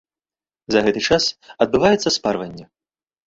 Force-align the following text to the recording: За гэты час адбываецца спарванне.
За 0.75 0.79
гэты 0.85 1.03
час 1.09 1.23
адбываецца 1.65 2.09
спарванне. 2.17 2.65